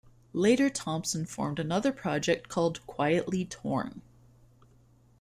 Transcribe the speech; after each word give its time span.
Later 0.33 0.67
Thompson 0.71 1.27
formed 1.27 1.59
another 1.59 1.91
project 1.91 2.47
called 2.49 2.83
"Quietly 2.87 3.45
Torn". 3.45 4.01